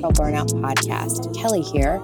Girl 0.00 0.10
Burnout 0.12 0.50
podcast. 0.62 1.36
Kelley 1.38 1.60
here. 1.60 2.00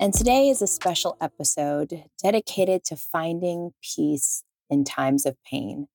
And 0.00 0.12
today 0.12 0.48
is 0.48 0.60
a 0.60 0.66
special 0.66 1.16
episode 1.20 2.04
dedicated 2.20 2.82
to 2.86 2.96
finding 2.96 3.70
peace 3.82 4.42
in 4.68 4.84
times 4.84 5.24
of 5.24 5.36
pain. 5.48 5.86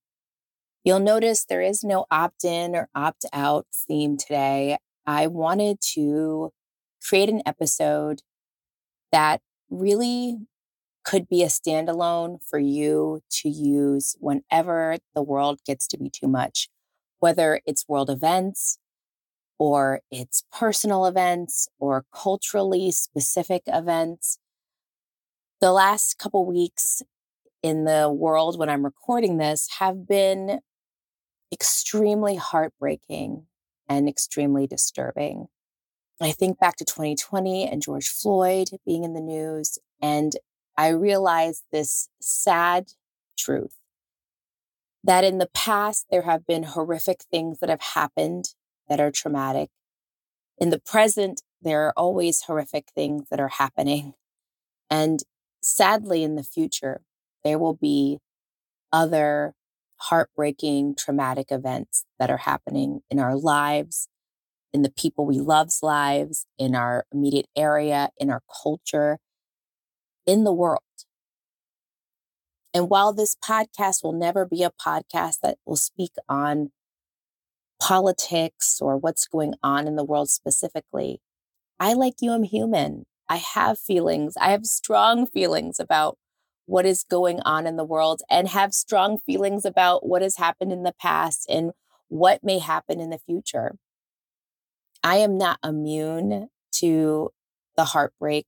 You'll 0.86 1.02
notice 1.02 1.44
there 1.44 1.62
is 1.62 1.84
no 1.84 2.06
opt 2.10 2.46
in 2.46 2.74
or 2.74 2.88
opt 2.96 3.26
out 3.34 3.68
theme 3.88 4.16
today. 4.16 4.78
I 5.06 5.28
wanted 5.28 5.82
to 5.94 6.52
create 7.06 7.30
an 7.30 7.42
episode 7.46 8.22
that 9.12 9.42
really 9.70 10.38
could 11.04 11.28
be 11.28 11.44
a 11.44 11.48
standalone 11.48 12.38
for 12.48 12.60
you 12.60 13.20
to 13.42 13.50
use 13.50 14.16
whenever 14.20 14.98
the 15.14 15.22
world 15.22 15.60
gets 15.66 15.86
to 15.90 15.98
be 15.98 16.10
too 16.10 16.30
much, 16.30 16.70
whether 17.20 17.60
it's 17.66 17.90
world 17.90 18.10
events, 18.10 18.80
or 19.58 20.02
it's 20.12 20.44
personal 20.52 21.06
events 21.06 21.68
or 21.80 22.06
culturally 22.14 22.92
specific 22.92 23.64
events. 23.68 24.38
The 25.62 25.72
last 25.72 26.18
couple 26.18 26.46
weeks 26.46 27.02
in 27.64 27.86
the 27.86 28.12
world 28.12 28.60
when 28.60 28.70
I'm 28.70 28.86
recording 28.86 29.38
this 29.38 29.68
have 29.80 30.08
been 30.08 30.60
extremely 31.52 32.36
heartbreaking 32.36 33.46
and 33.88 34.10
extremely 34.10 34.68
disturbing. 34.68 35.48
I 36.22 36.32
think 36.32 36.60
back 36.60 36.76
to 36.78 36.86
2020 36.86 37.68
and 37.68 37.82
George 37.82 38.08
Floyd 38.08 38.70
being 38.86 39.04
in 39.04 39.14
the 39.14 39.22
news, 39.22 39.78
and 40.02 40.34
I 40.78 40.90
realized 40.90 41.64
this 41.72 42.10
sad 42.22 42.92
truth 43.38 43.76
that 45.04 45.24
in 45.24 45.38
the 45.38 45.50
past, 45.54 46.08
there 46.10 46.24
have 46.24 46.46
been 46.48 46.64
horrific 46.64 47.22
things 47.32 47.60
that 47.60 47.70
have 47.70 47.82
happened 47.82 48.56
that 48.90 49.00
are 49.00 49.12
traumatic. 49.12 49.70
In 50.58 50.70
the 50.70 50.80
present, 50.80 51.42
there 51.62 51.86
are 51.88 51.94
always 51.98 52.44
horrific 52.44 52.88
things 52.94 53.28
that 53.30 53.40
are 53.40 53.50
happening. 53.50 54.14
And 54.88 55.22
sadly, 55.64 56.22
in 56.22 56.36
the 56.36 56.44
future, 56.44 57.02
there 57.44 57.58
will 57.58 57.74
be 57.74 58.20
other 58.94 59.56
heartbreaking, 59.98 60.96
traumatic 60.96 61.48
events 61.50 62.06
that 62.20 62.30
are 62.30 62.38
happening 62.38 63.02
in 63.10 63.18
our 63.18 63.36
lives, 63.36 64.08
in 64.74 64.84
the 64.84 64.92
people 64.92 65.26
we 65.26 65.40
love's 65.40 65.80
lives, 65.82 66.46
in 66.60 66.76
our 66.76 67.06
immediate 67.12 67.48
area, 67.56 68.10
in 68.20 68.30
our 68.30 68.42
culture, 68.62 69.18
in 70.28 70.44
the 70.44 70.54
world. 70.54 70.82
And 72.74 72.90
while 72.90 73.14
this 73.14 73.36
podcast 73.36 74.04
will 74.04 74.12
never 74.12 74.46
be 74.46 74.62
a 74.62 74.70
podcast 74.70 75.38
that 75.42 75.58
will 75.66 75.78
speak 75.78 76.12
on 76.28 76.72
politics 77.80 78.80
or 78.82 78.98
what's 78.98 79.28
going 79.28 79.54
on 79.62 79.88
in 79.88 79.96
the 79.96 80.04
world 80.04 80.30
specifically. 80.30 81.22
I, 81.80 81.94
like 81.94 82.16
you, 82.22 82.32
am 82.32 82.44
human. 82.44 83.06
I 83.28 83.38
have 83.38 83.80
feelings. 83.80 84.36
I 84.40 84.52
have 84.52 84.66
strong 84.66 85.28
feelings 85.28 85.80
about 85.80 86.18
what 86.66 86.86
is 86.86 87.04
going 87.04 87.40
on 87.42 87.68
in 87.68 87.76
the 87.76 87.84
world 87.84 88.22
and 88.30 88.48
have 88.50 88.74
strong 88.74 89.18
feelings 89.20 89.66
about 89.66 90.06
what 90.06 90.22
has 90.22 90.38
happened 90.38 90.72
in 90.72 90.84
the 90.84 90.96
past 91.00 91.46
and 91.50 91.72
what 92.08 92.44
may 92.44 92.60
happen 92.60 93.00
in 93.00 93.10
the 93.10 93.20
future. 93.20 93.78
I 95.04 95.18
am 95.18 95.38
not 95.38 95.60
immune 95.64 96.50
to 96.78 97.32
the 97.78 97.86
heartbreak 97.86 98.48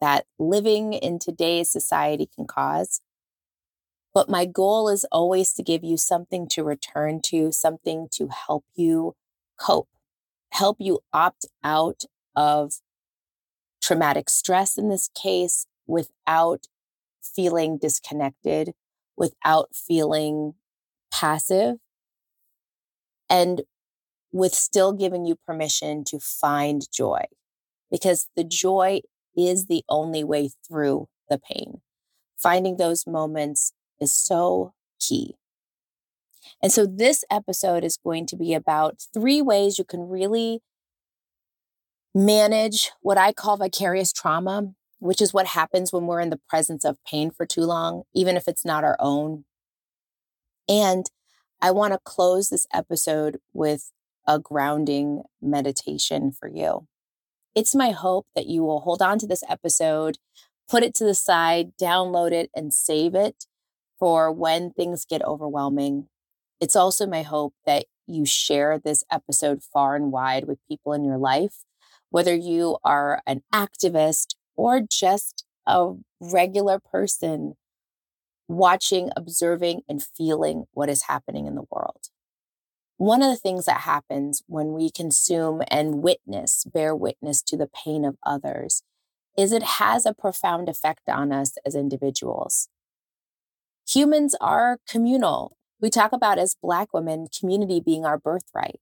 that 0.00 0.24
living 0.38 0.92
in 0.92 1.18
today's 1.18 1.70
society 1.70 2.28
can 2.34 2.46
cause. 2.46 3.00
But 4.18 4.28
my 4.28 4.46
goal 4.46 4.88
is 4.88 5.06
always 5.12 5.52
to 5.52 5.62
give 5.62 5.84
you 5.84 5.96
something 5.96 6.48
to 6.48 6.64
return 6.64 7.20
to, 7.26 7.52
something 7.52 8.08
to 8.14 8.26
help 8.26 8.64
you 8.74 9.14
cope, 9.56 9.88
help 10.50 10.78
you 10.80 10.98
opt 11.12 11.46
out 11.62 12.02
of 12.34 12.80
traumatic 13.80 14.28
stress 14.28 14.76
in 14.76 14.88
this 14.88 15.08
case 15.14 15.68
without 15.86 16.66
feeling 17.22 17.78
disconnected, 17.78 18.72
without 19.16 19.68
feeling 19.72 20.54
passive, 21.12 21.76
and 23.30 23.62
with 24.32 24.52
still 24.52 24.92
giving 24.92 25.26
you 25.26 25.36
permission 25.46 26.02
to 26.06 26.18
find 26.18 26.90
joy 26.92 27.22
because 27.88 28.26
the 28.34 28.42
joy 28.42 29.00
is 29.36 29.66
the 29.66 29.84
only 29.88 30.24
way 30.24 30.50
through 30.66 31.06
the 31.28 31.38
pain. 31.38 31.82
Finding 32.36 32.78
those 32.78 33.06
moments 33.06 33.72
is 34.00 34.12
so 34.12 34.74
key. 35.00 35.36
And 36.62 36.72
so 36.72 36.86
this 36.86 37.24
episode 37.30 37.84
is 37.84 37.96
going 37.96 38.26
to 38.26 38.36
be 38.36 38.54
about 38.54 39.06
three 39.14 39.40
ways 39.40 39.78
you 39.78 39.84
can 39.84 40.08
really 40.08 40.60
manage 42.14 42.90
what 43.00 43.18
I 43.18 43.32
call 43.32 43.56
vicarious 43.56 44.12
trauma, 44.12 44.72
which 44.98 45.22
is 45.22 45.32
what 45.32 45.48
happens 45.48 45.92
when 45.92 46.06
we're 46.06 46.20
in 46.20 46.30
the 46.30 46.40
presence 46.48 46.84
of 46.84 46.98
pain 47.04 47.30
for 47.30 47.46
too 47.46 47.62
long, 47.62 48.02
even 48.14 48.36
if 48.36 48.48
it's 48.48 48.64
not 48.64 48.82
our 48.82 48.96
own. 48.98 49.44
And 50.68 51.06
I 51.60 51.70
want 51.70 51.92
to 51.92 52.00
close 52.04 52.48
this 52.48 52.66
episode 52.72 53.38
with 53.52 53.92
a 54.26 54.38
grounding 54.38 55.22
meditation 55.40 56.32
for 56.32 56.48
you. 56.48 56.86
It's 57.54 57.74
my 57.74 57.90
hope 57.90 58.26
that 58.34 58.46
you 58.46 58.62
will 58.62 58.80
hold 58.80 59.00
on 59.00 59.18
to 59.20 59.26
this 59.26 59.42
episode, 59.48 60.18
put 60.68 60.82
it 60.82 60.94
to 60.96 61.04
the 61.04 61.14
side, 61.14 61.72
download 61.80 62.32
it, 62.32 62.50
and 62.54 62.72
save 62.74 63.14
it 63.14 63.46
for 63.98 64.32
when 64.32 64.70
things 64.70 65.04
get 65.04 65.24
overwhelming. 65.24 66.08
It's 66.60 66.76
also 66.76 67.06
my 67.06 67.22
hope 67.22 67.54
that 67.66 67.86
you 68.06 68.24
share 68.24 68.78
this 68.78 69.04
episode 69.10 69.62
far 69.62 69.94
and 69.94 70.10
wide 70.10 70.46
with 70.46 70.58
people 70.68 70.92
in 70.92 71.04
your 71.04 71.18
life, 71.18 71.64
whether 72.10 72.34
you 72.34 72.78
are 72.84 73.22
an 73.26 73.42
activist 73.52 74.34
or 74.56 74.80
just 74.80 75.44
a 75.66 75.92
regular 76.20 76.78
person 76.78 77.54
watching, 78.48 79.10
observing, 79.14 79.82
and 79.88 80.02
feeling 80.02 80.64
what 80.72 80.88
is 80.88 81.02
happening 81.02 81.46
in 81.46 81.54
the 81.54 81.66
world. 81.70 82.08
One 82.96 83.22
of 83.22 83.30
the 83.30 83.36
things 83.36 83.66
that 83.66 83.82
happens 83.82 84.42
when 84.46 84.72
we 84.72 84.90
consume 84.90 85.62
and 85.68 86.02
witness, 86.02 86.64
bear 86.64 86.96
witness 86.96 87.42
to 87.42 87.56
the 87.56 87.68
pain 87.68 88.04
of 88.04 88.16
others, 88.24 88.82
is 89.36 89.52
it 89.52 89.62
has 89.62 90.04
a 90.04 90.14
profound 90.14 90.68
effect 90.68 91.02
on 91.08 91.30
us 91.30 91.56
as 91.64 91.76
individuals 91.76 92.68
humans 93.88 94.34
are 94.40 94.78
communal. 94.88 95.56
We 95.80 95.90
talk 95.90 96.12
about 96.12 96.38
as 96.38 96.56
Black 96.60 96.92
women, 96.92 97.28
community 97.38 97.80
being 97.80 98.04
our 98.04 98.18
birthright. 98.18 98.80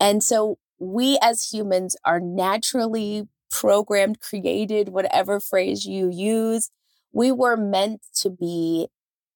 And 0.00 0.22
so 0.22 0.58
we 0.78 1.18
as 1.22 1.52
humans 1.52 1.96
are 2.04 2.20
naturally 2.20 3.24
programmed, 3.50 4.20
created, 4.20 4.90
whatever 4.90 5.40
phrase 5.40 5.86
you 5.86 6.10
use. 6.10 6.70
We 7.12 7.32
were 7.32 7.56
meant 7.56 8.02
to 8.16 8.30
be 8.30 8.88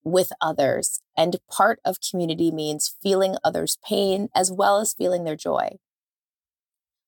with 0.05 0.33
others. 0.41 1.01
And 1.17 1.37
part 1.51 1.81
of 1.85 1.97
community 2.11 2.51
means 2.51 2.95
feeling 3.03 3.37
others' 3.43 3.79
pain 3.87 4.29
as 4.35 4.53
well 4.53 4.81
as 4.81 4.95
feeling 4.95 5.25
their 5.25 5.37
joy. 5.37 5.79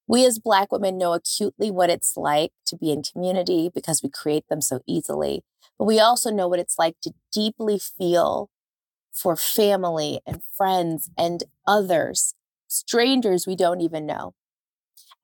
We 0.06 0.25
as 0.26 0.38
Black 0.38 0.71
women 0.71 0.99
know 0.99 1.12
acutely 1.15 1.71
what 1.71 1.91
it's 1.91 2.16
like 2.16 2.53
to 2.66 2.76
be 2.76 2.91
in 2.91 3.03
community 3.03 3.71
because 3.75 4.03
we 4.03 4.11
create 4.11 4.49
them 4.49 4.61
so 4.61 4.81
easily. 4.87 5.43
But 5.78 5.86
we 5.86 5.98
also 6.00 6.30
know 6.30 6.48
what 6.48 6.58
it's 6.58 6.78
like 6.78 6.96
to 7.02 7.12
deeply 7.32 7.78
feel 7.78 8.48
for 9.12 9.36
family 9.36 10.20
and 10.26 10.42
friends 10.56 11.10
and 11.16 11.44
others, 11.66 12.34
strangers 12.68 13.46
we 13.46 13.56
don't 13.56 13.80
even 13.80 14.06
know. 14.06 14.34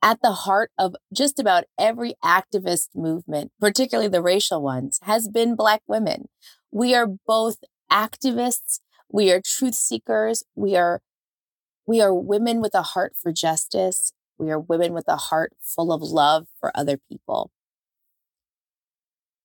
At 0.03 0.23
the 0.23 0.33
heart 0.33 0.71
of 0.79 0.95
just 1.13 1.39
about 1.39 1.65
every 1.79 2.15
activist 2.25 2.89
movement, 2.95 3.53
particularly 3.61 4.09
the 4.09 4.23
racial 4.23 4.63
ones, 4.63 4.99
has 5.03 5.29
been 5.29 5.57
Black 5.57 5.83
women. 5.87 6.29
We 6.71 6.95
are 6.95 7.07
both 7.07 7.59
activists, 7.93 8.81
we 9.13 9.31
are 9.31 9.43
truth 9.45 9.75
seekers, 9.75 10.43
we 10.55 10.77
are 10.77 11.03
we 11.87 12.01
are 12.01 12.15
women 12.15 12.61
with 12.61 12.75
a 12.75 12.83
heart 12.83 13.15
for 13.21 13.33
justice. 13.33 14.13
We 14.39 14.51
are 14.51 14.61
women 14.61 14.93
with 14.93 15.07
a 15.09 15.17
heart 15.17 15.53
full 15.61 15.93
of 15.93 16.03
love 16.03 16.47
for 16.61 16.71
other 16.75 16.99
people. 17.11 17.51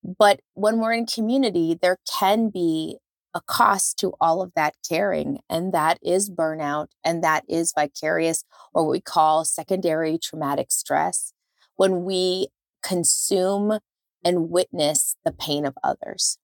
But 0.06 0.42
when 0.54 0.78
we're 0.78 0.94
in 0.94 1.08
community, 1.08 1.78
there 1.82 1.98
can 2.08 2.50
be 2.50 2.98
a 3.34 3.42
cost 3.42 3.98
to 4.00 4.14
all 4.22 4.42
of 4.42 4.54
that 4.56 4.76
caring, 4.88 5.40
and 5.50 5.74
that 5.74 5.98
is 6.04 6.30
burnout, 6.30 6.88
and 7.04 7.24
that 7.24 7.44
is 7.50 7.74
vicarious, 7.76 8.44
or 8.74 8.84
what 8.84 8.92
we 8.92 9.02
call 9.02 9.44
secondary 9.44 10.18
traumatic 10.18 10.72
stress, 10.72 11.34
when 11.76 12.06
we 12.06 12.50
consume 12.84 13.80
and 14.24 14.50
witness 14.52 15.16
the 15.26 15.32
pain 15.32 15.66
of 15.66 15.76
others. 15.84 16.38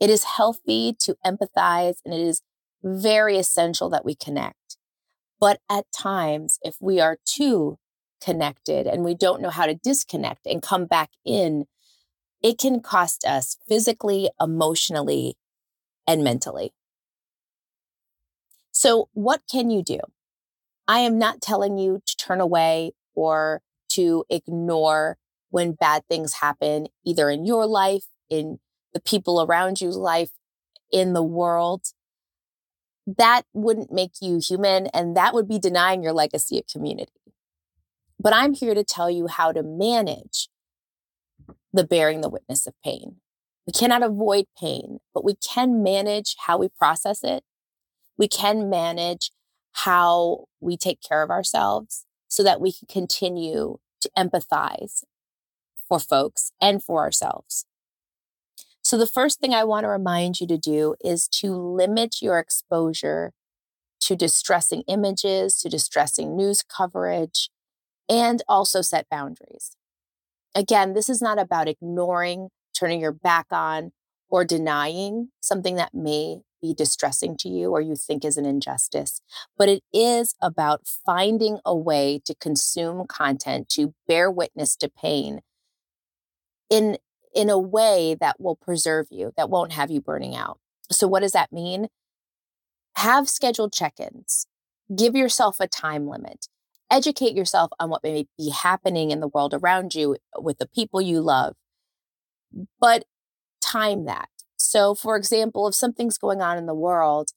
It 0.00 0.10
is 0.10 0.24
healthy 0.24 0.94
to 1.00 1.16
empathize, 1.24 1.98
and 2.04 2.12
it 2.12 2.20
is 2.20 2.42
very 2.82 3.38
essential 3.38 3.88
that 3.90 4.04
we 4.04 4.14
connect. 4.14 4.76
But 5.40 5.60
at 5.70 5.86
times, 5.96 6.58
if 6.62 6.76
we 6.80 7.00
are 7.00 7.18
too 7.24 7.78
connected 8.20 8.86
and 8.88 9.04
we 9.04 9.14
don't 9.14 9.40
know 9.40 9.50
how 9.50 9.66
to 9.66 9.74
disconnect 9.74 10.46
and 10.46 10.60
come 10.60 10.86
back 10.86 11.10
in 11.24 11.66
it 12.42 12.58
can 12.58 12.80
cost 12.80 13.24
us 13.24 13.56
physically, 13.68 14.30
emotionally, 14.40 15.36
and 16.06 16.22
mentally. 16.22 16.72
So, 18.70 19.08
what 19.12 19.42
can 19.50 19.70
you 19.70 19.82
do? 19.82 20.00
I 20.86 21.00
am 21.00 21.18
not 21.18 21.42
telling 21.42 21.78
you 21.78 22.00
to 22.06 22.16
turn 22.16 22.40
away 22.40 22.92
or 23.14 23.60
to 23.90 24.24
ignore 24.30 25.18
when 25.50 25.72
bad 25.72 26.04
things 26.08 26.34
happen, 26.34 26.86
either 27.04 27.28
in 27.28 27.44
your 27.44 27.66
life, 27.66 28.04
in 28.30 28.60
the 28.92 29.00
people 29.00 29.42
around 29.42 29.80
you's 29.80 29.96
life, 29.96 30.30
in 30.92 31.12
the 31.12 31.22
world. 31.22 31.86
That 33.06 33.42
wouldn't 33.52 33.92
make 33.92 34.12
you 34.20 34.38
human, 34.38 34.86
and 34.88 35.16
that 35.16 35.34
would 35.34 35.48
be 35.48 35.58
denying 35.58 36.02
your 36.02 36.12
legacy 36.12 36.58
of 36.58 36.66
community. 36.70 37.12
But 38.20 38.34
I'm 38.34 38.54
here 38.54 38.74
to 38.74 38.84
tell 38.84 39.10
you 39.10 39.26
how 39.26 39.52
to 39.52 39.62
manage 39.62 40.48
the 41.72 41.84
bearing 41.84 42.20
the 42.20 42.28
witness 42.28 42.66
of 42.66 42.74
pain. 42.84 43.16
We 43.66 43.72
cannot 43.72 44.02
avoid 44.02 44.46
pain, 44.58 44.98
but 45.12 45.24
we 45.24 45.34
can 45.34 45.82
manage 45.82 46.36
how 46.46 46.58
we 46.58 46.68
process 46.68 47.22
it. 47.22 47.44
We 48.16 48.28
can 48.28 48.70
manage 48.70 49.30
how 49.72 50.46
we 50.60 50.76
take 50.76 51.00
care 51.06 51.22
of 51.22 51.30
ourselves 51.30 52.06
so 52.28 52.42
that 52.42 52.60
we 52.60 52.72
can 52.72 52.86
continue 52.88 53.78
to 54.00 54.10
empathize 54.16 55.04
for 55.86 55.98
folks 55.98 56.52
and 56.60 56.82
for 56.82 57.02
ourselves. 57.02 57.66
So, 58.82 58.96
the 58.96 59.06
first 59.06 59.40
thing 59.40 59.52
I 59.52 59.64
want 59.64 59.84
to 59.84 59.88
remind 59.88 60.40
you 60.40 60.46
to 60.46 60.56
do 60.56 60.94
is 61.04 61.28
to 61.40 61.52
limit 61.52 62.16
your 62.22 62.38
exposure 62.38 63.32
to 64.00 64.16
distressing 64.16 64.82
images, 64.88 65.58
to 65.60 65.68
distressing 65.68 66.36
news 66.36 66.62
coverage, 66.62 67.50
and 68.08 68.42
also 68.48 68.80
set 68.80 69.06
boundaries. 69.10 69.76
Again, 70.54 70.94
this 70.94 71.08
is 71.08 71.22
not 71.22 71.38
about 71.38 71.68
ignoring, 71.68 72.48
turning 72.74 73.00
your 73.00 73.12
back 73.12 73.46
on, 73.50 73.92
or 74.28 74.44
denying 74.44 75.28
something 75.40 75.76
that 75.76 75.94
may 75.94 76.38
be 76.60 76.74
distressing 76.74 77.36
to 77.36 77.48
you 77.48 77.70
or 77.70 77.80
you 77.80 77.94
think 77.94 78.24
is 78.24 78.36
an 78.36 78.44
injustice, 78.44 79.20
but 79.56 79.68
it 79.68 79.82
is 79.92 80.34
about 80.42 80.86
finding 80.86 81.58
a 81.64 81.74
way 81.74 82.20
to 82.24 82.34
consume 82.34 83.06
content 83.06 83.68
to 83.68 83.94
bear 84.06 84.30
witness 84.30 84.76
to 84.76 84.88
pain 84.88 85.40
in 86.68 86.98
in 87.34 87.50
a 87.50 87.58
way 87.58 88.16
that 88.18 88.40
will 88.40 88.56
preserve 88.56 89.06
you, 89.10 89.32
that 89.36 89.50
won't 89.50 89.72
have 89.72 89.90
you 89.90 90.00
burning 90.00 90.34
out. 90.34 90.58
So 90.90 91.06
what 91.06 91.20
does 91.20 91.32
that 91.32 91.52
mean? 91.52 91.88
Have 92.96 93.28
scheduled 93.28 93.72
check-ins. 93.72 94.46
Give 94.96 95.14
yourself 95.14 95.60
a 95.60 95.68
time 95.68 96.08
limit 96.08 96.48
educate 96.90 97.34
yourself 97.34 97.70
on 97.78 97.90
what 97.90 98.02
may 98.02 98.26
be 98.36 98.50
happening 98.50 99.10
in 99.10 99.20
the 99.20 99.28
world 99.28 99.54
around 99.54 99.94
you 99.94 100.16
with 100.36 100.58
the 100.58 100.66
people 100.66 101.00
you 101.00 101.20
love, 101.20 101.54
but 102.80 103.04
time 103.60 104.04
that. 104.06 104.28
So, 104.56 104.94
for 104.94 105.16
example, 105.16 105.68
if 105.68 105.74
something's 105.74 106.18
going 106.18 106.40
on 106.40 106.58
in 106.58 106.66
the 106.66 106.74
world, 106.74 107.30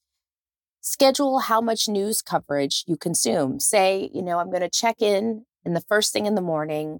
schedule 0.81 1.39
how 1.39 1.61
much 1.61 1.87
news 1.87 2.21
coverage 2.21 2.83
you 2.87 2.97
consume. 2.97 3.59
Say, 3.59 4.09
you 4.13 4.21
know, 4.21 4.39
I'm 4.39 4.49
going 4.49 4.61
to 4.61 4.69
check 4.69 5.01
in 5.01 5.45
in 5.63 5.73
the 5.73 5.81
first 5.81 6.11
thing 6.11 6.25
in 6.25 6.35
the 6.35 6.41
morning 6.41 6.99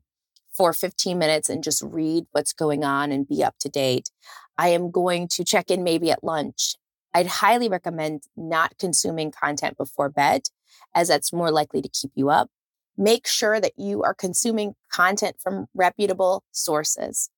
for 0.54 0.74
15 0.74 1.18
minutes 1.18 1.50
and 1.50 1.63
just 1.63 1.81
read 1.81 2.25
what's 2.31 2.54
going 2.54 2.83
on 2.83 3.12
and 3.12 3.27
be 3.27 3.44
up 3.44 3.56
to 3.62 3.69
date. 3.69 4.09
I 4.57 4.69
am 4.69 4.92
going 4.92 5.27
to 5.30 5.44
check 5.44 5.71
in 5.71 5.83
maybe 5.83 6.12
at 6.12 6.24
lunch. 6.24 6.75
I'd 7.13 7.27
highly 7.27 7.68
recommend 7.68 8.24
not 8.38 8.77
consuming 8.77 9.31
content 9.31 9.77
before 9.77 10.09
bed 10.09 10.44
as 10.94 11.07
that's 11.07 11.33
more 11.33 11.51
likely 11.51 11.81
to 11.81 11.89
keep 11.89 12.12
you 12.15 12.29
up. 12.29 12.50
Make 12.97 13.27
sure 13.27 13.59
that 13.59 13.73
you 13.77 14.03
are 14.03 14.13
consuming 14.13 14.75
content 14.91 15.38
from 15.39 15.68
reputable 15.73 16.44
sources. 16.51 17.29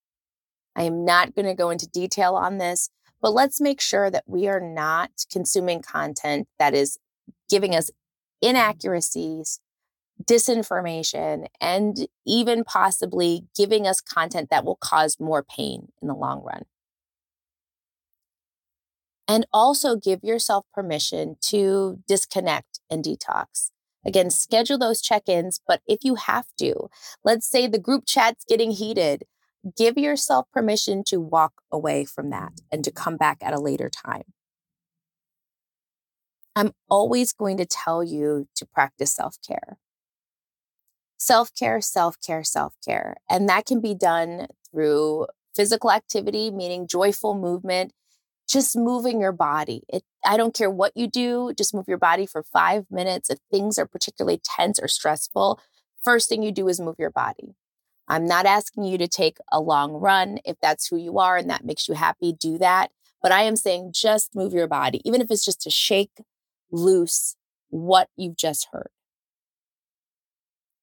I 0.76 0.84
am 0.84 1.06
not 1.06 1.36
going 1.36 1.46
to 1.46 1.54
go 1.54 1.70
into 1.70 1.88
detail 1.88 2.36
on 2.36 2.58
this, 2.58 2.90
but 3.22 3.34
let's 3.34 3.62
make 3.62 3.80
sure 3.80 4.10
that 4.10 4.24
we 4.28 4.48
are 4.48 4.60
not 4.60 5.12
consuming 5.32 5.82
content 5.82 6.48
that 6.60 6.74
is 6.74 6.98
giving 7.50 7.76
us 7.76 7.92
inaccuracies, 8.42 9.60
disinformation, 10.24 11.48
and 11.62 12.08
even 12.26 12.64
possibly 12.64 13.46
giving 13.56 13.88
us 13.88 14.02
content 14.02 14.50
that 14.50 14.66
will 14.66 14.76
cause 14.76 15.20
more 15.20 15.44
pain 15.44 15.90
in 16.02 16.08
the 16.08 16.14
long 16.16 16.42
run. 16.44 16.64
And 19.28 19.46
also 19.54 19.96
give 19.96 20.24
yourself 20.24 20.66
permission 20.74 21.38
to 21.44 22.00
disconnect 22.08 22.73
and 22.94 23.04
detox. 23.04 23.72
Again, 24.06 24.30
schedule 24.30 24.78
those 24.78 25.02
check 25.02 25.28
ins, 25.28 25.60
but 25.68 25.82
if 25.88 26.00
you 26.04 26.16
have 26.16 26.48
to, 26.60 26.90
let's 27.24 27.48
say 27.48 27.68
the 27.68 27.80
group 27.80 28.04
chat's 28.06 28.46
getting 28.46 28.72
heated, 28.72 29.24
give 29.78 29.98
yourself 29.98 30.46
permission 30.52 31.04
to 31.06 31.20
walk 31.20 31.54
away 31.72 32.06
from 32.06 32.30
that 32.30 32.54
and 32.72 32.84
to 32.84 32.92
come 32.92 33.18
back 33.18 33.38
at 33.42 33.54
a 33.54 33.60
later 33.60 33.90
time. 33.90 34.24
I'm 36.56 36.74
always 36.90 37.34
going 37.34 37.58
to 37.58 37.66
tell 37.66 38.04
you 38.04 38.48
to 38.56 38.66
practice 38.66 39.14
self 39.16 39.38
care. 39.46 39.78
Self 41.18 41.52
care, 41.58 41.82
self 41.82 42.18
care, 42.26 42.44
self 42.44 42.76
care. 42.86 43.16
And 43.30 43.48
that 43.50 43.66
can 43.66 43.80
be 43.80 43.96
done 43.96 44.48
through 44.70 45.28
physical 45.56 45.92
activity, 45.92 46.52
meaning 46.52 46.88
joyful 46.88 47.36
movement, 47.36 47.94
just 48.48 48.76
moving 48.76 49.20
your 49.20 49.32
body. 49.32 49.84
It, 49.90 50.04
I 50.26 50.38
don't 50.38 50.56
care 50.56 50.70
what 50.70 50.92
you 50.96 51.08
do, 51.08 51.54
just 51.58 51.74
move 51.74 51.88
your 51.88 51.98
body 51.98 52.26
for 52.26 52.44
five 52.44 52.86
minutes. 52.92 53.30
If 53.30 53.40
things 53.52 53.78
are 53.78 53.86
particularly 53.86 54.42
tense 54.44 54.80
or 54.80 54.88
stressful, 54.88 55.60
first 56.04 56.30
thing 56.30 56.44
you 56.44 56.52
do 56.52 56.68
is 56.68 56.80
move 56.80 56.96
your 57.00 57.10
body. 57.12 57.56
I'm 58.08 58.26
not 58.26 58.46
asking 58.46 58.84
you 58.84 58.98
to 58.98 59.08
take 59.08 59.38
a 59.52 59.62
long 59.62 59.94
run. 59.94 60.40
If 60.46 60.58
that's 60.62 60.88
who 60.88 60.98
you 60.98 61.20
are 61.20 61.38
and 61.38 61.50
that 61.50 61.66
makes 61.66 61.88
you 61.88 61.96
happy, 61.96 62.34
do 62.34 62.58
that. 62.58 62.92
But 63.22 63.32
I 63.32 63.44
am 63.44 63.56
saying 63.56 63.92
just 63.94 64.36
move 64.36 64.54
your 64.54 64.68
body, 64.68 65.02
even 65.06 65.22
if 65.22 65.32
it's 65.32 65.46
just 65.46 65.62
to 65.62 65.70
shake 65.70 66.22
loose 66.72 67.36
what 67.70 68.10
you've 68.18 68.36
just 68.36 68.68
heard. 68.72 68.90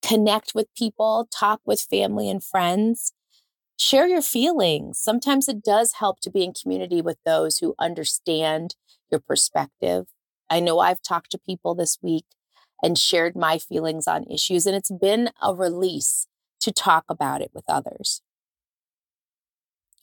Connect 0.02 0.54
with 0.54 0.74
people, 0.74 1.28
talk 1.30 1.60
with 1.66 1.82
family 1.82 2.30
and 2.30 2.42
friends 2.42 3.12
share 3.80 4.06
your 4.06 4.20
feelings. 4.20 4.98
Sometimes 4.98 5.48
it 5.48 5.62
does 5.62 5.94
help 5.94 6.20
to 6.20 6.30
be 6.30 6.44
in 6.44 6.52
community 6.52 7.00
with 7.00 7.16
those 7.24 7.58
who 7.58 7.74
understand 7.78 8.74
your 9.10 9.20
perspective. 9.20 10.08
I 10.50 10.60
know 10.60 10.80
I've 10.80 11.00
talked 11.00 11.30
to 11.30 11.38
people 11.38 11.74
this 11.74 11.96
week 12.02 12.26
and 12.82 12.98
shared 12.98 13.34
my 13.34 13.56
feelings 13.56 14.06
on 14.06 14.24
issues, 14.24 14.66
and 14.66 14.76
it's 14.76 14.90
been 14.90 15.30
a 15.42 15.54
release 15.54 16.26
to 16.60 16.70
talk 16.70 17.04
about 17.08 17.40
it 17.40 17.52
with 17.54 17.64
others. 17.68 18.20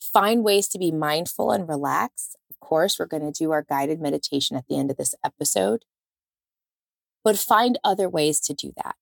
Find 0.01 0.44
ways 0.44 0.68
to 0.69 0.80
be 0.80 0.91
mindful 0.91 1.51
and 1.51 1.69
relax. 1.69 2.35
Of 2.49 2.59
course, 2.59 2.97
we're 2.97 3.06
going 3.06 3.31
to 3.31 3.44
do 3.44 3.51
our 3.51 3.61
guided 3.61 4.01
meditation 4.01 4.57
at 4.57 4.66
the 4.68 4.80
end 4.80 4.90
of 4.90 4.97
this 4.97 5.13
episode, 5.23 5.85
but 7.23 7.37
find 7.37 7.78
other 7.83 8.09
ways 8.09 8.40
to 8.42 8.56
do 8.56 8.73
that. 8.75 8.95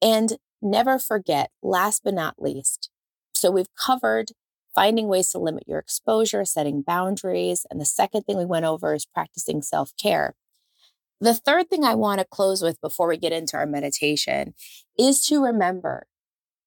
And 0.00 0.38
never 0.64 0.98
forget, 0.98 1.50
last 1.62 2.02
but 2.02 2.14
not 2.14 2.40
least, 2.40 2.90
so 3.34 3.50
we've 3.50 3.74
covered 3.76 4.32
finding 4.74 5.06
ways 5.06 5.30
to 5.30 5.38
limit 5.38 5.64
your 5.66 5.78
exposure, 5.78 6.44
setting 6.44 6.82
boundaries. 6.82 7.64
And 7.70 7.80
the 7.80 7.84
second 7.84 8.22
thing 8.22 8.36
we 8.36 8.44
went 8.44 8.64
over 8.64 8.94
is 8.94 9.06
practicing 9.06 9.62
self 9.62 9.92
care. 10.00 10.34
The 11.20 11.34
third 11.34 11.70
thing 11.70 11.84
I 11.84 11.94
want 11.94 12.20
to 12.20 12.26
close 12.26 12.60
with 12.60 12.80
before 12.80 13.08
we 13.08 13.16
get 13.16 13.32
into 13.32 13.56
our 13.56 13.66
meditation 13.66 14.54
is 14.98 15.24
to 15.26 15.42
remember 15.42 16.06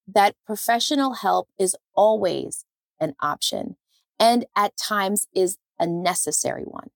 that 0.07 0.35
professional 0.45 1.15
help 1.15 1.49
is 1.59 1.75
always 1.95 2.63
an 2.99 3.13
option 3.21 3.75
and 4.19 4.45
at 4.55 4.77
times 4.77 5.27
is 5.35 5.57
a 5.79 5.85
necessary 5.85 6.63
one. 6.63 6.89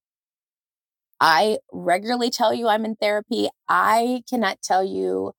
I 1.20 1.60
regularly 1.72 2.32
tell 2.32 2.54
you 2.54 2.68
I'm 2.68 2.86
in 2.86 2.96
therapy. 2.96 3.50
I 3.68 4.24
cannot 4.28 4.62
tell 4.64 4.84
you 4.84 5.34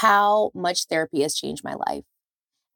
how 0.00 0.50
much 0.54 0.86
therapy 0.86 1.20
has 1.22 1.34
changed 1.34 1.62
my 1.64 1.74
life. 1.74 2.04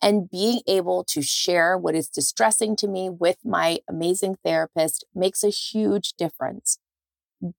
And 0.03 0.31
being 0.31 0.61
able 0.67 1.03
to 1.05 1.23
share 1.23 1.79
what 1.79 1.95
is 1.95 2.09
distressing 2.09 2.77
to 2.77 2.89
me 2.89 3.09
with 3.09 3.39
my 3.45 3.79
amazing 3.89 4.37
therapist 4.45 5.07
makes 5.15 5.43
a 5.43 5.49
huge 5.49 6.13
difference. 6.19 6.79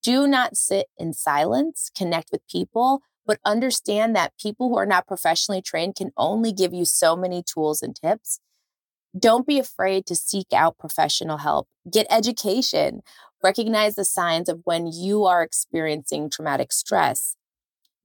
Do 0.04 0.28
not 0.28 0.58
sit 0.58 0.88
in 0.98 1.14
silence, 1.14 1.90
connect 1.96 2.30
with 2.32 2.48
people, 2.48 3.02
but 3.26 3.40
understand 3.44 4.16
that 4.16 4.38
people 4.40 4.70
who 4.70 4.78
are 4.78 4.86
not 4.86 5.08
professionally 5.08 5.62
trained 5.62 5.96
can 5.96 6.12
only 6.18 6.54
give 6.54 6.74
you 6.74 6.86
so 6.86 7.16
many 7.16 7.42
tools 7.42 7.82
and 7.82 7.96
tips. 7.96 8.40
Don't 9.18 9.48
be 9.48 9.58
afraid 9.58 10.06
to 10.06 10.16
seek 10.16 10.48
out 10.54 10.78
professional 10.78 11.38
help. 11.38 11.68
Get 11.92 12.06
education. 12.12 13.02
Recognize 13.44 13.96
the 13.96 14.06
signs 14.06 14.50
of 14.50 14.62
when 14.66 14.86
you 14.86 15.26
are 15.26 15.42
experiencing 15.42 16.30
traumatic 16.30 16.72
stress. 16.72 17.37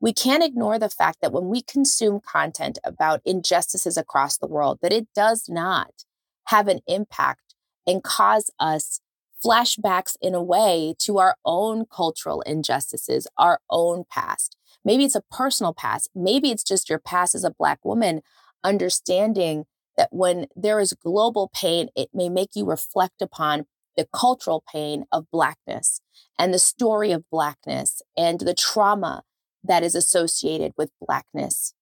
We 0.02 0.12
can't 0.12 0.42
ignore 0.42 0.80
the 0.80 0.90
fact 0.90 1.18
that 1.22 1.32
when 1.32 1.48
we 1.48 1.62
consume 1.62 2.18
content 2.18 2.76
about 2.82 3.20
injustices 3.24 3.96
across 3.96 4.36
the 4.36 4.48
world, 4.48 4.80
that 4.82 4.92
it 4.92 5.06
does 5.14 5.48
not 5.48 6.04
have 6.46 6.66
an 6.66 6.80
impact 6.88 7.54
and 7.86 8.02
cause 8.02 8.50
us 8.58 9.00
flashbacks 9.44 10.16
in 10.20 10.34
a 10.34 10.42
way 10.42 10.96
to 10.98 11.18
our 11.18 11.36
own 11.44 11.84
cultural 11.86 12.40
injustices, 12.40 13.28
our 13.38 13.60
own 13.70 14.02
past. 14.10 14.56
Maybe 14.84 15.04
it's 15.04 15.14
a 15.14 15.22
personal 15.30 15.72
past. 15.72 16.10
Maybe 16.16 16.50
it's 16.50 16.64
just 16.64 16.90
your 16.90 16.98
past 16.98 17.36
as 17.36 17.44
a 17.44 17.54
Black 17.56 17.84
woman, 17.84 18.22
understanding 18.64 19.66
that 19.96 20.08
when 20.10 20.48
there 20.56 20.80
is 20.80 20.94
global 20.94 21.48
pain, 21.54 21.90
it 21.94 22.08
may 22.12 22.28
make 22.28 22.56
you 22.56 22.64
reflect 22.64 23.22
upon 23.22 23.66
the 23.96 24.08
cultural 24.12 24.64
pain 24.72 25.04
of 25.12 25.30
Blackness 25.30 26.00
and 26.36 26.52
the 26.52 26.58
story 26.58 27.12
of 27.12 27.30
Blackness 27.30 28.02
and 28.16 28.40
the 28.40 28.54
trauma 28.54 29.22
that 29.64 29.82
is 29.82 29.94
associated 29.94 30.72
with 30.76 30.90
Blackness 31.00 31.74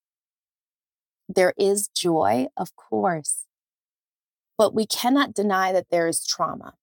There 1.29 1.55
is 1.57 1.89
joy, 1.89 2.49
of 2.57 2.75
course, 2.77 3.47
but 4.59 4.75
we 4.75 4.87
cannot 4.87 5.33
deny 5.35 5.73
that 5.73 5.87
there 5.91 6.09
is 6.09 6.27
trauma. 6.27 6.75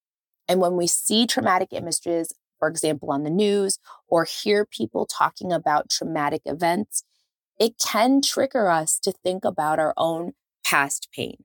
And 0.47 0.61
when 0.61 0.77
we 0.77 0.87
see 0.87 1.27
traumatic 1.27 1.69
images, 1.71 2.33
for 2.57 2.67
example, 2.67 3.11
on 3.11 3.23
the 3.23 3.29
news, 3.29 3.79
or 4.07 4.23
hear 4.23 4.65
people 4.65 5.05
talking 5.05 5.51
about 5.51 5.89
traumatic 5.89 6.41
events, 6.45 7.03
it 7.59 7.77
can 7.77 8.21
trigger 8.21 8.69
us 8.69 8.97
to 8.99 9.11
think 9.11 9.43
about 9.45 9.79
our 9.79 9.93
own 9.97 10.33
past 10.63 11.09
pain. 11.13 11.43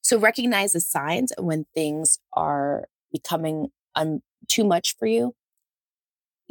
So 0.00 0.18
recognize 0.18 0.72
the 0.72 0.80
signs 0.80 1.32
when 1.38 1.66
things 1.74 2.18
are 2.32 2.88
becoming 3.12 3.70
too 4.48 4.64
much 4.64 4.96
for 4.96 5.06
you. 5.06 5.34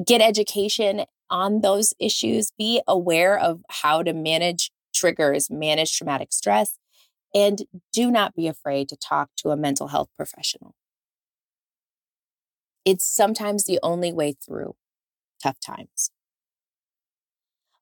Get 0.06 0.22
education 0.22 1.06
on 1.30 1.62
those 1.62 1.94
issues. 2.00 2.52
Be 2.58 2.82
aware 2.88 3.38
of 3.38 3.62
how 3.70 4.04
to 4.04 4.14
manage 4.14 4.72
triggers, 4.94 5.50
manage 5.50 5.96
traumatic 5.98 6.32
stress, 6.32 6.78
and 7.34 7.64
do 7.92 8.12
not 8.12 8.36
be 8.36 8.48
afraid 8.48 8.90
to 8.90 8.98
talk 8.98 9.30
to 9.38 9.50
a 9.50 9.58
mental 9.58 9.88
health 9.88 10.10
professional. 10.16 10.76
It's 12.86 13.06
sometimes 13.06 13.64
the 13.64 13.80
only 13.82 14.12
way 14.12 14.34
through 14.34 14.76
tough 15.42 15.58
times. 15.60 16.12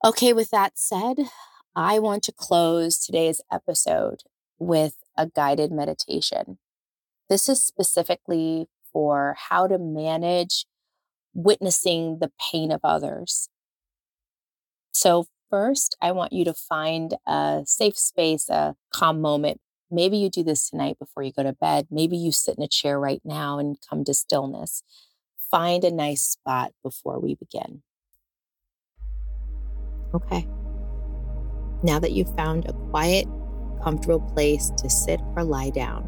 Okay, 0.03 0.33
with 0.33 0.49
that 0.51 0.73
said, 0.77 1.17
I 1.75 1.99
want 1.99 2.23
to 2.23 2.31
close 2.31 2.97
today's 2.97 3.41
episode 3.51 4.23
with 4.57 4.95
a 5.17 5.27
guided 5.27 5.71
meditation. 5.71 6.57
This 7.29 7.47
is 7.47 7.63
specifically 7.63 8.67
for 8.91 9.35
how 9.49 9.67
to 9.67 9.77
manage 9.77 10.65
witnessing 11.33 12.19
the 12.19 12.31
pain 12.51 12.71
of 12.71 12.81
others. 12.83 13.49
So, 14.91 15.25
first, 15.49 15.95
I 16.01 16.11
want 16.11 16.33
you 16.33 16.45
to 16.45 16.53
find 16.53 17.15
a 17.25 17.63
safe 17.65 17.97
space, 17.97 18.49
a 18.49 18.75
calm 18.93 19.21
moment. 19.21 19.59
Maybe 19.89 20.17
you 20.17 20.29
do 20.29 20.43
this 20.43 20.69
tonight 20.69 20.97
before 20.99 21.23
you 21.23 21.31
go 21.31 21.43
to 21.43 21.53
bed. 21.53 21.87
Maybe 21.91 22.17
you 22.17 22.31
sit 22.31 22.57
in 22.57 22.63
a 22.63 22.67
chair 22.67 22.99
right 22.99 23.21
now 23.25 23.59
and 23.59 23.77
come 23.89 24.03
to 24.05 24.13
stillness. 24.13 24.83
Find 25.49 25.83
a 25.83 25.91
nice 25.91 26.23
spot 26.23 26.71
before 26.81 27.19
we 27.19 27.35
begin. 27.35 27.83
Okay. 30.13 30.47
Now 31.83 31.99
that 31.99 32.11
you've 32.11 32.33
found 32.35 32.65
a 32.69 32.73
quiet, 32.73 33.27
comfortable 33.83 34.21
place 34.33 34.71
to 34.77 34.89
sit 34.89 35.19
or 35.35 35.43
lie 35.43 35.71
down, 35.71 36.03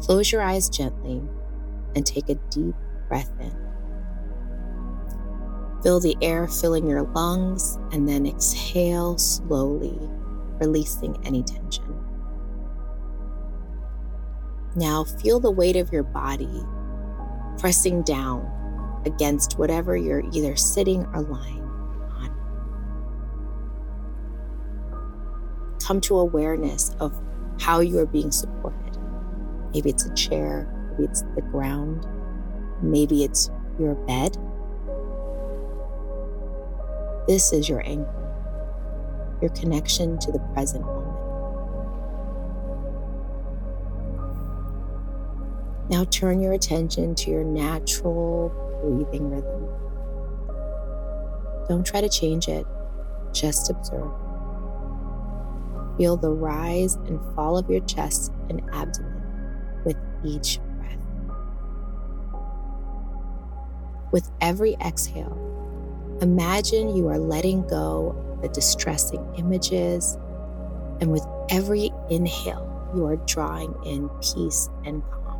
close 0.00 0.30
your 0.30 0.40
eyes 0.40 0.68
gently 0.68 1.20
and 1.94 2.06
take 2.06 2.28
a 2.28 2.36
deep 2.50 2.74
breath 3.10 3.30
in. 3.40 3.52
Feel 5.82 6.00
the 6.00 6.16
air 6.22 6.46
filling 6.46 6.88
your 6.88 7.02
lungs 7.02 7.76
and 7.92 8.08
then 8.08 8.24
exhale 8.24 9.18
slowly, 9.18 9.98
releasing 10.58 11.22
any 11.26 11.42
tension. 11.42 11.84
Now 14.76 15.04
feel 15.04 15.40
the 15.40 15.50
weight 15.50 15.76
of 15.76 15.92
your 15.92 16.04
body 16.04 16.64
pressing 17.58 18.02
down 18.02 19.02
against 19.04 19.58
whatever 19.58 19.96
you're 19.96 20.22
either 20.32 20.54
sitting 20.56 21.04
or 21.06 21.22
lying. 21.22 21.62
On. 21.62 22.30
Come 25.82 26.00
to 26.02 26.18
awareness 26.18 26.94
of 27.00 27.12
how 27.58 27.80
you 27.80 27.98
are 27.98 28.06
being 28.06 28.30
supported. 28.30 28.96
Maybe 29.74 29.90
it's 29.90 30.06
a 30.06 30.14
chair, 30.14 30.68
maybe 30.92 31.04
it's 31.04 31.22
the 31.34 31.42
ground, 31.42 32.06
maybe 32.82 33.24
it's 33.24 33.50
your 33.78 33.94
bed. 33.94 34.36
This 37.26 37.52
is 37.52 37.68
your 37.68 37.82
anchor, 37.86 39.38
your 39.40 39.50
connection 39.50 40.18
to 40.18 40.32
the 40.32 40.40
present 40.54 40.84
moment. 40.84 41.16
Now 45.90 46.04
turn 46.04 46.40
your 46.40 46.52
attention 46.52 47.14
to 47.16 47.30
your 47.30 47.44
natural 47.44 48.52
breathing 48.82 49.30
rhythm. 49.30 49.68
Don't 51.68 51.84
try 51.84 52.00
to 52.00 52.08
change 52.08 52.48
it, 52.48 52.66
just 53.32 53.70
observe. 53.70 54.10
Feel 55.98 56.16
the 56.16 56.30
rise 56.30 56.94
and 57.06 57.20
fall 57.34 57.58
of 57.58 57.68
your 57.68 57.80
chest 57.80 58.32
and 58.48 58.62
abdomen 58.72 59.22
with 59.84 59.96
each 60.24 60.58
With 64.12 64.30
every 64.40 64.74
exhale, 64.84 65.36
imagine 66.20 66.96
you 66.96 67.08
are 67.08 67.18
letting 67.18 67.66
go 67.68 68.16
of 68.32 68.42
the 68.42 68.48
distressing 68.48 69.24
images, 69.38 70.18
and 71.00 71.12
with 71.12 71.24
every 71.48 71.90
inhale, 72.10 72.66
you 72.94 73.06
are 73.06 73.16
drawing 73.16 73.72
in 73.84 74.08
peace 74.20 74.68
and 74.84 75.02
calm. 75.10 75.38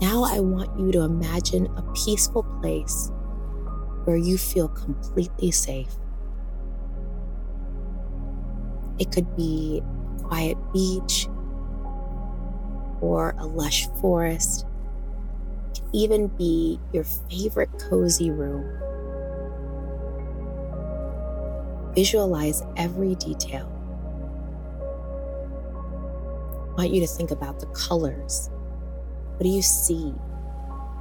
Now, 0.00 0.24
I 0.24 0.40
want 0.40 0.78
you 0.78 0.90
to 0.92 1.00
imagine 1.02 1.66
a 1.76 1.82
peaceful 1.92 2.44
place 2.60 3.10
where 4.04 4.16
you 4.16 4.38
feel 4.38 4.68
completely 4.68 5.50
safe. 5.50 5.94
It 8.98 9.12
could 9.12 9.36
be 9.36 9.82
a 9.82 10.22
quiet 10.22 10.56
beach 10.72 11.28
or 13.00 13.34
a 13.38 13.46
lush 13.46 13.88
forest. 14.00 14.66
It 15.74 15.80
could 15.80 15.94
even 15.94 16.26
be 16.28 16.80
your 16.92 17.04
favorite 17.04 17.70
cozy 17.78 18.30
room. 18.30 18.64
Visualize 21.94 22.62
every 22.76 23.14
detail. 23.14 23.72
I 26.72 26.80
want 26.82 26.90
you 26.90 27.00
to 27.00 27.06
think 27.06 27.30
about 27.30 27.58
the 27.58 27.66
colors. 27.66 28.50
What 29.36 29.42
do 29.42 29.48
you 29.48 29.62
see? 29.62 30.12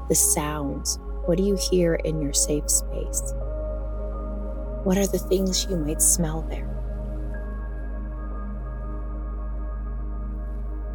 The 0.07 0.15
sounds. 0.15 0.99
What 1.25 1.37
do 1.37 1.43
you 1.43 1.57
hear 1.69 1.95
in 1.95 2.21
your 2.21 2.33
safe 2.33 2.69
space? 2.69 3.33
What 4.83 4.97
are 4.97 5.07
the 5.07 5.19
things 5.19 5.65
you 5.69 5.75
might 5.75 6.01
smell 6.01 6.43
there? 6.43 6.74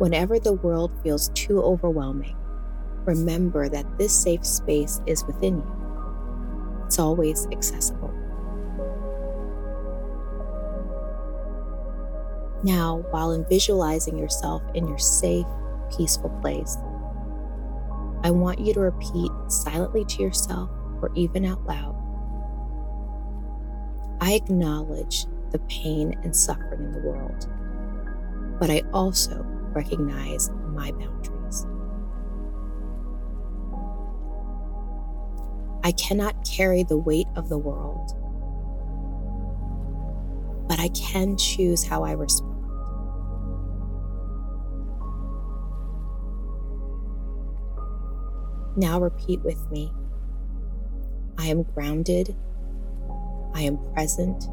Whenever 0.01 0.41
the 0.41 0.55
world 0.55 0.93
feels 1.05 1.31
too 1.35 1.63
overwhelming, 1.63 2.37
remember 3.07 3.69
that 3.69 3.99
this 3.99 4.19
safe 4.19 4.47
space 4.47 5.01
is 5.07 5.25
within 5.25 5.59
you. 5.59 5.89
It's 6.87 6.99
always 6.99 7.47
accessible. 7.53 8.13
Now, 12.65 13.05
while 13.11 13.33
in 13.33 13.45
visualizing 13.47 14.19
yourself 14.19 14.63
in 14.75 14.89
your 14.89 14.99
safe, 14.99 15.47
peaceful 15.97 16.31
place, 16.43 16.77
I 18.25 18.33
want 18.33 18.61
you 18.61 18.75
to 18.75 18.81
repeat 18.81 19.33
silently 19.49 20.05
to 20.07 20.23
yourself 20.23 20.71
or 21.03 21.11
even 21.15 21.45
out 21.47 21.65
loud 21.67 21.97
I 24.21 24.35
acknowledge 24.35 25.27
the 25.51 25.59
pain 25.61 26.19
and 26.25 26.37
suffering 26.37 26.83
in 26.83 26.93
the 26.93 27.01
world, 27.01 27.49
but 28.61 28.71
I 28.71 28.83
also 28.93 29.45
recognize 29.75 30.51
my 30.69 30.93
boundaries. 30.93 31.67
I 35.83 35.93
cannot 35.93 36.45
carry 36.45 36.83
the 36.83 36.99
weight 36.99 37.27
of 37.37 37.49
the 37.49 37.59
world, 37.59 38.13
but 40.69 40.79
I 40.79 40.89
can 40.89 41.37
choose 41.37 41.85
how 41.85 42.05
I 42.05 42.13
respond. 42.13 42.51
Now 48.77 49.01
repeat 49.01 49.41
with 49.41 49.71
me 49.71 49.93
I 51.39 51.47
am 51.47 51.63
grounded, 51.63 52.37
I 53.55 53.63
am 53.63 53.79
present, 53.95 54.45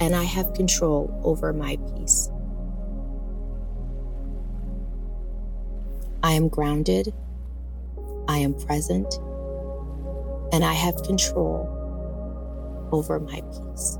and 0.00 0.14
I 0.14 0.24
have 0.24 0.52
control 0.52 1.18
over 1.24 1.52
my 1.52 1.78
peace. 1.96 2.30
I 6.26 6.32
am 6.32 6.48
grounded, 6.48 7.14
I 8.26 8.38
am 8.38 8.52
present, 8.52 9.14
and 10.52 10.64
I 10.64 10.72
have 10.72 11.00
control 11.04 11.68
over 12.90 13.20
my 13.20 13.42
peace. 13.42 13.96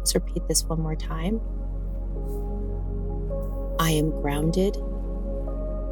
Let's 0.00 0.14
repeat 0.14 0.46
this 0.48 0.64
one 0.64 0.82
more 0.82 0.96
time. 0.96 1.40
I 3.80 3.92
am 3.92 4.10
grounded, 4.20 4.76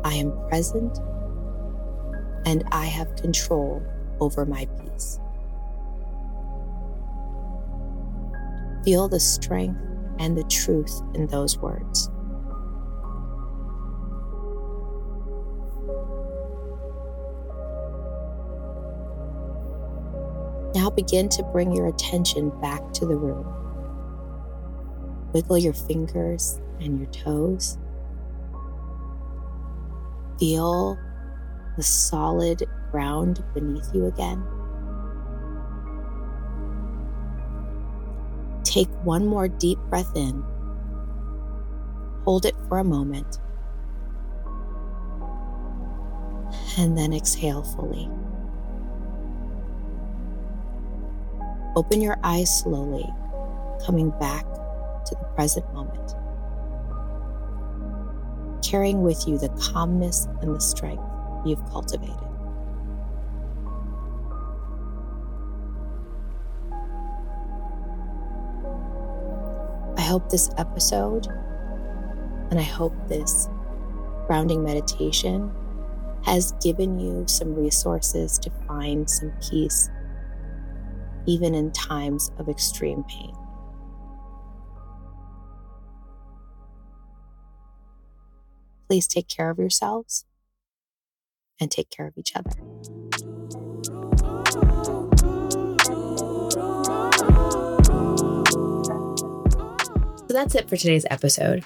I 0.04 0.16
am 0.16 0.32
present, 0.48 0.98
and 2.44 2.62
I 2.72 2.84
have 2.84 3.16
control 3.16 3.82
over 4.20 4.44
my 4.44 4.66
peace. 4.66 5.18
Feel 8.84 9.08
the 9.08 9.18
strength 9.18 9.95
and 10.18 10.36
the 10.36 10.44
truth 10.44 11.02
in 11.14 11.26
those 11.26 11.58
words. 11.58 12.10
Now 20.74 20.90
begin 20.90 21.28
to 21.30 21.42
bring 21.42 21.72
your 21.72 21.86
attention 21.86 22.50
back 22.60 22.92
to 22.94 23.06
the 23.06 23.16
room. 23.16 23.46
Wiggle 25.32 25.58
your 25.58 25.72
fingers 25.72 26.60
and 26.80 26.98
your 26.98 27.08
toes. 27.10 27.78
Feel 30.38 30.98
the 31.76 31.82
solid 31.82 32.62
ground 32.90 33.42
beneath 33.54 33.88
you 33.94 34.06
again. 34.06 34.44
Take 38.66 38.88
one 39.04 39.28
more 39.28 39.46
deep 39.46 39.78
breath 39.88 40.10
in. 40.16 40.42
Hold 42.24 42.44
it 42.44 42.56
for 42.68 42.78
a 42.78 42.84
moment. 42.84 43.38
And 46.76 46.98
then 46.98 47.12
exhale 47.12 47.62
fully. 47.62 48.10
Open 51.76 52.00
your 52.00 52.18
eyes 52.24 52.62
slowly, 52.62 53.08
coming 53.84 54.10
back 54.18 54.44
to 54.44 55.14
the 55.14 55.28
present 55.36 55.72
moment. 55.72 56.14
Carrying 58.64 59.02
with 59.02 59.28
you 59.28 59.38
the 59.38 59.50
calmness 59.60 60.26
and 60.42 60.56
the 60.56 60.60
strength 60.60 61.04
you've 61.44 61.64
cultivated. 61.66 62.25
Hope 70.06 70.30
this 70.30 70.50
episode 70.56 71.26
and 72.50 72.58
I 72.58 72.62
hope 72.62 72.94
this 73.08 73.48
grounding 74.26 74.62
meditation 74.62 75.50
has 76.24 76.52
given 76.62 76.98
you 76.98 77.24
some 77.26 77.54
resources 77.54 78.38
to 78.40 78.50
find 78.66 79.08
some 79.08 79.32
peace, 79.50 79.90
even 81.26 81.54
in 81.54 81.70
times 81.72 82.30
of 82.38 82.48
extreme 82.48 83.04
pain. 83.04 83.34
Please 88.88 89.06
take 89.06 89.28
care 89.28 89.50
of 89.50 89.58
yourselves 89.58 90.24
and 91.60 91.70
take 91.70 91.90
care 91.90 92.06
of 92.06 92.16
each 92.16 92.32
other. 92.36 92.50
That's 100.36 100.54
it 100.54 100.68
for 100.68 100.76
today's 100.76 101.06
episode. 101.10 101.64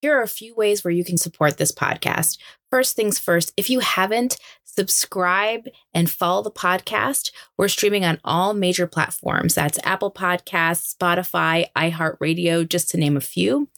Here 0.00 0.18
are 0.18 0.22
a 0.22 0.28
few 0.28 0.54
ways 0.54 0.82
where 0.82 0.92
you 0.92 1.04
can 1.04 1.18
support 1.18 1.58
this 1.58 1.72
podcast. 1.72 2.38
First 2.70 2.96
things 2.96 3.18
first, 3.18 3.52
if 3.58 3.68
you 3.68 3.80
haven't, 3.80 4.38
subscribe 4.64 5.68
and 5.92 6.10
follow 6.10 6.42
the 6.42 6.50
podcast. 6.50 7.30
We're 7.58 7.68
streaming 7.68 8.04
on 8.06 8.18
all 8.24 8.54
major 8.54 8.86
platforms. 8.86 9.54
That's 9.54 9.78
Apple 9.84 10.10
Podcasts, 10.10 10.96
Spotify, 10.96 11.66
iHeartRadio, 11.76 12.66
just 12.66 12.88
to 12.90 12.96
name 12.96 13.16
a 13.16 13.20
few. 13.20 13.68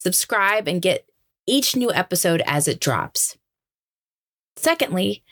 Subscribe 0.00 0.66
and 0.66 0.82
get 0.82 1.06
each 1.46 1.76
new 1.76 1.92
episode 1.92 2.42
as 2.46 2.66
it 2.66 2.80
drops. 2.80 3.36
Secondly, 4.56 5.22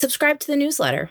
subscribe 0.00 0.40
to 0.40 0.46
the 0.46 0.56
newsletter. 0.56 1.10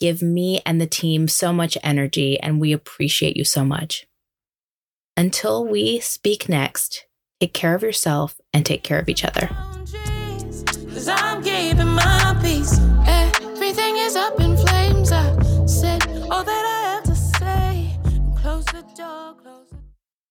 give 0.00 0.22
me 0.22 0.60
and 0.64 0.80
the 0.80 0.86
team 0.86 1.28
so 1.28 1.52
much 1.52 1.76
energy, 1.82 2.38
and 2.40 2.60
we 2.60 2.72
appreciate 2.72 3.36
you 3.36 3.44
so 3.44 3.64
much. 3.64 4.06
Until 5.16 5.66
we 5.66 6.00
speak 6.00 6.48
next, 6.48 7.06
take 7.40 7.52
care 7.52 7.74
of 7.74 7.82
yourself 7.82 8.40
and 8.52 8.64
take 8.64 8.82
care 8.82 8.98
of 8.98 9.08
each 9.08 9.24
other. 9.24 9.48
All 16.30 16.44
that 16.44 16.64
I 16.64 16.94
have 16.94 17.04
to 17.04 17.14
say. 17.14 17.98
Close 18.36 18.64
the 18.66 18.82
door. 18.96 19.34
Close 19.42 19.57